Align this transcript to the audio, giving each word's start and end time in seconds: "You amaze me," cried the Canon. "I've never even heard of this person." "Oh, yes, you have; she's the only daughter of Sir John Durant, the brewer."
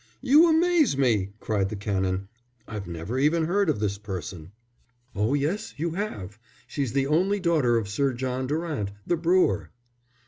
"You 0.23 0.49
amaze 0.49 0.97
me," 0.97 1.29
cried 1.39 1.69
the 1.69 1.75
Canon. 1.75 2.27
"I've 2.67 2.87
never 2.87 3.19
even 3.19 3.45
heard 3.45 3.69
of 3.69 3.79
this 3.79 3.99
person." 3.99 4.51
"Oh, 5.15 5.35
yes, 5.35 5.75
you 5.77 5.91
have; 5.91 6.39
she's 6.65 6.93
the 6.93 7.05
only 7.05 7.39
daughter 7.39 7.77
of 7.77 7.87
Sir 7.87 8.11
John 8.13 8.47
Durant, 8.47 8.89
the 9.05 9.15
brewer." 9.15 9.69